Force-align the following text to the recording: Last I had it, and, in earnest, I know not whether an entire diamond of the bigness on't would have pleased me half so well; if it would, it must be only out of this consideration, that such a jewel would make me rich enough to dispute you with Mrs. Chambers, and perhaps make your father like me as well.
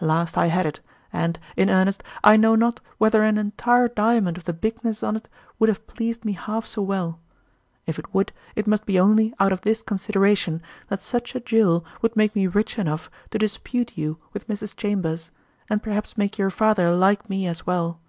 Last 0.00 0.38
I 0.38 0.46
had 0.46 0.64
it, 0.64 0.80
and, 1.12 1.38
in 1.58 1.68
earnest, 1.68 2.02
I 2.24 2.38
know 2.38 2.54
not 2.54 2.80
whether 2.96 3.22
an 3.22 3.36
entire 3.36 3.86
diamond 3.86 4.38
of 4.38 4.44
the 4.44 4.54
bigness 4.54 5.02
on't 5.02 5.28
would 5.58 5.68
have 5.68 5.86
pleased 5.86 6.24
me 6.24 6.32
half 6.32 6.64
so 6.64 6.80
well; 6.80 7.20
if 7.84 7.98
it 7.98 8.14
would, 8.14 8.32
it 8.56 8.66
must 8.66 8.86
be 8.86 8.98
only 8.98 9.34
out 9.38 9.52
of 9.52 9.60
this 9.60 9.82
consideration, 9.82 10.62
that 10.88 11.02
such 11.02 11.34
a 11.34 11.40
jewel 11.40 11.84
would 12.00 12.16
make 12.16 12.34
me 12.34 12.46
rich 12.46 12.78
enough 12.78 13.10
to 13.32 13.38
dispute 13.38 13.92
you 13.94 14.16
with 14.32 14.48
Mrs. 14.48 14.74
Chambers, 14.74 15.30
and 15.68 15.82
perhaps 15.82 16.16
make 16.16 16.38
your 16.38 16.48
father 16.48 16.90
like 16.96 17.28
me 17.28 17.46
as 17.46 17.66
well. 17.66 18.00